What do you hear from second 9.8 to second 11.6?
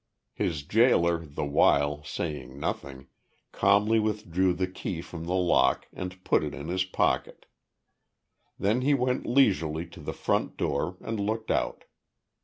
to the front door and looked